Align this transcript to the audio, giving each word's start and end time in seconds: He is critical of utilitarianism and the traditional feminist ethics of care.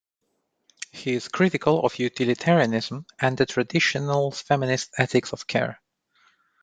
He 0.91 1.13
is 1.13 1.27
critical 1.27 1.85
of 1.85 1.99
utilitarianism 1.99 3.05
and 3.19 3.37
the 3.37 3.45
traditional 3.45 4.31
feminist 4.31 4.89
ethics 4.97 5.31
of 5.31 5.45
care. 5.45 5.79